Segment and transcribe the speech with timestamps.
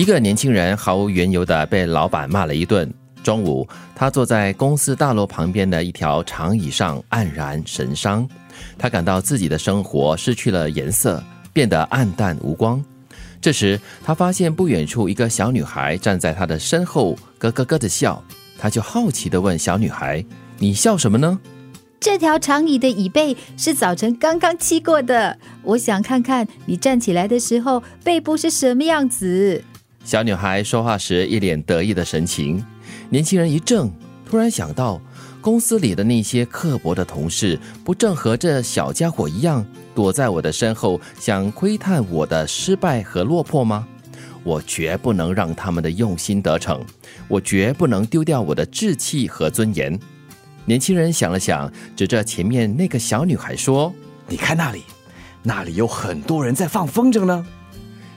[0.00, 2.90] 一个年轻人毫无缘由的被老板骂了一顿。
[3.22, 8.26] 中午，他坐在公司大楼旁边的一条长椅上，黯然神伤。
[8.78, 11.22] 他感到自己的生活失去了颜色，
[11.52, 12.82] 变得暗淡无光。
[13.42, 18.24] 这时，他发现不远处一个小女孩站在他的身后，咯咯咯的笑。
[18.58, 20.24] 他就好奇的问小女孩
[20.56, 21.38] ：“你笑什么呢？”
[22.00, 29.62] 这条长椅的椅背是早晨刚刚漆过的，我想看看你站起来的时候背部是什么样子。
[30.10, 32.60] 小女孩说话时一脸得意的神情，
[33.10, 33.88] 年轻人一怔，
[34.28, 35.00] 突然想到
[35.40, 43.86] 公司里的那些刻薄的同事，不正和这小家伙一样躲在我的身后，想窥探我的失败和落魄吗？
[44.42, 46.84] 我绝不能让他们的用心得逞，
[47.28, 49.96] 我绝不能丢掉我的志气和尊严。
[50.64, 53.94] 年轻人想了想，指着前面那个小女孩说
[54.26, 54.82] ：“你看那里，
[55.44, 57.46] 那里有很多人在放风筝呢。”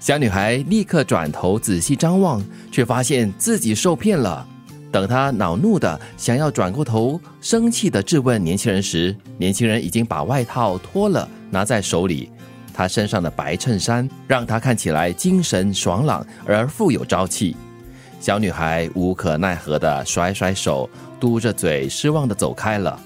[0.00, 4.46] 小女孩立刻转头仔细张望，却发现自己受骗了。
[4.90, 12.30] 等她恼怒的想要转过头，生气的质问年轻人时，年轻人已经把外套脱了，拿在手里。
[12.72, 17.54] 他身上的白衬衫让他看起来精神爽朗而富有朝气。
[18.20, 20.88] 小女孩无可奈何的甩甩手。
[21.20, 22.98] 嘟着嘴，失望的走开了。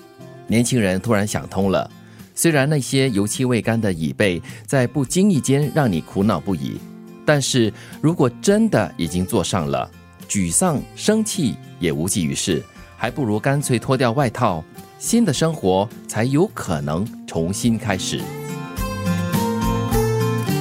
[0.47, 1.91] 年轻人突然想通了，
[2.34, 6.80] 虽然那些油漆未干的椅背在不经意间让你苦恼不已，
[7.24, 9.88] 但是如果真的已经坐上了，
[10.28, 12.60] 沮丧、生气也无济于事，
[12.96, 14.64] 还不如干脆脱掉外套，
[14.98, 18.20] 新的生活才有可能重新开始。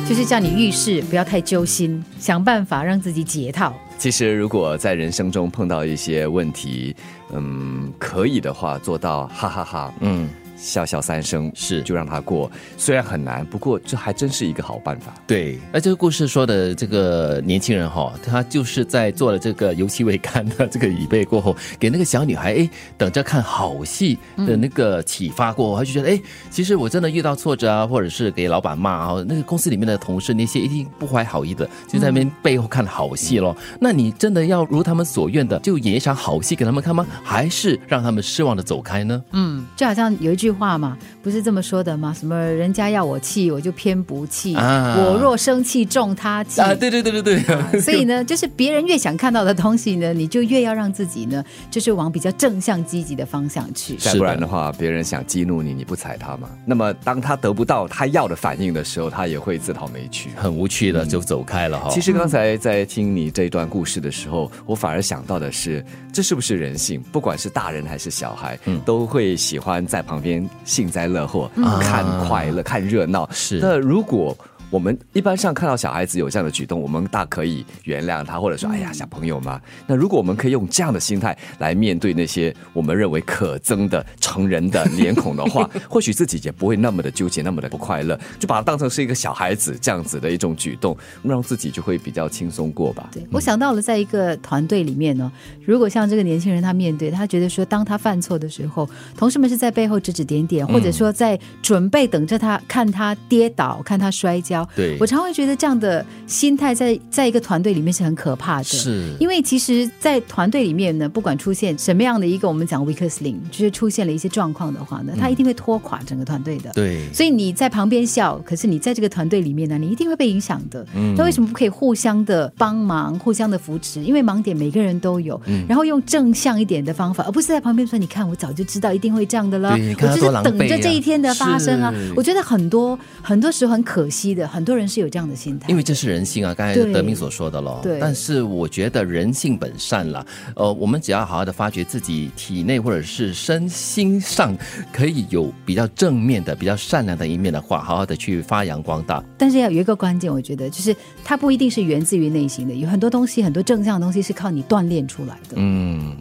[0.08, 3.74] 就是叫你遇事不要太揪心，想办法让自己解套。
[3.98, 6.96] 其实，如果在人生中碰到一些问题，
[7.32, 10.30] 嗯，可以的话，做到哈哈哈，嗯。
[10.64, 12.50] 笑笑三声是，就让他过。
[12.78, 15.14] 虽然很难，不过这还真是一个好办法。
[15.28, 33.54] 对，而这个故事说的这个年轻人哈，他就是在做了这个油漆未干的这个椅背过后，给那个小女孩哎等着看好戏的那个启发过后，他就觉得哎，其实我真的遇到挫折啊，或者是给老板骂啊，那个公司里面的同事那些一定不怀好意的，就在那边背后看好戏咯。
[33.82, 37.06] 那你真的要如他们所愿的，就演一场好戏给他们看吗？
[37.22, 39.22] 还是让他们失望的走开呢？
[39.34, 40.53] 嗯，就好像有一句。
[40.54, 42.16] 话嘛，不是这么说的吗？
[42.18, 46.62] 什么人家要我气，我就偏不气；我若生气，中他气。
[46.62, 47.82] 啊，对对对对对。
[47.82, 53.96] 所以呢，就是别人越想看到的东西呢，你就越要让自己呢，就是往比较正向积极的方向去。
[53.96, 56.50] 再不然的话，别人想激怒你，你不踩他嘛？
[56.66, 61.90] 那么当他得不到他要的反应的时候，他也会自讨没趣，很无趣的就走开了哈。
[61.90, 67.02] 其实刚才在听你这一段故事的时候，我反而想到的是，这是不是人性？
[67.12, 70.33] 不管是大人还是小孩，嗯，都会喜欢在旁边。
[70.64, 71.50] 幸灾乐祸，
[71.82, 73.28] 看快乐，看热闹。
[73.32, 74.38] 是那如果。
[74.74, 79.62] 我们一般上看到小孩子有这样的举动，我们大可以原谅他，或者说，哎呀，小朋友嘛。
[79.86, 93.08] 那如果我们可以用这样的心态来面对那些我们认为可憎的成人的脸孔的话， 或许自己也不会那么的纠结，那么的不快乐，就把它当成是一个小孩子这样子的一种举动，让自己就会比较轻松过吧。
[93.12, 95.32] 对我想到了，在一个团队里面呢，
[95.68, 104.63] 如果像这个年轻人他面对，他觉得说，当他犯错的时候，同事们是在背后指指点点，或者说在准备等着他看他跌倒，看他摔跤。
[104.76, 116.72] 对我常会觉得这样的心态在在一个团队里面是很可怕的，是因为其实，在团队里面呢，不管出现什么样的一个我们讲 weak link，就是出现了一些状况的话呢，他一定会拖垮整个团队的。
[116.74, 120.86] 对，所以你在旁边笑，可是你在这个团队里面呢，你一定会被影响的。
[120.96, 124.02] 嗯，那为什么不可以互相的帮忙，互相的扶持？
[124.04, 134.48] 因为盲点每个人都有，然后用正向一点的方法，而不是在旁边说：“你看，我早就知道一定会这样的了，我就是等着这一天的发生啊。”我觉得很多很多时候很可惜的。
[134.54, 137.80] 很多人是有这样的心态，因为这是人性啊，刚才德明所说的咯。
[137.82, 140.24] 对，但是我觉得人性本善了，
[140.56, 144.56] 呃，我们只要好好的发掘自己体内或者是身心上
[144.92, 149.24] 可以有比较正面的、比较善良的一面的话，好好的去发扬光大。
[149.40, 155.56] 但是要有一个关键，我觉得就是它不一定是源自于内心的，有很多东西，很多正向的东西是靠你锻炼出来的。
[155.56, 156.16] 嗯，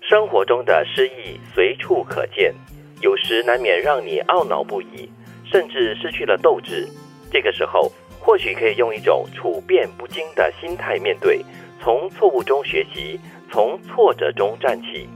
[0.00, 2.54] 生活中的失意随处可见，
[3.02, 5.10] 有时难免让你懊恼不已，
[5.44, 6.88] 甚至失去了斗志。
[7.36, 11.44] 这个时候，或许可以用一种处变不惊的心态面对，
[11.82, 13.20] 从错误中学习，
[13.52, 15.06] 从挫折中站起，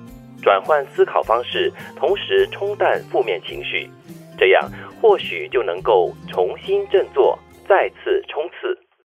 [0.43, 3.88] 转换思考方式，同时冲淡负面情绪，
[4.37, 4.70] 这样
[5.00, 8.89] 或许就能够重新振作，再次冲刺。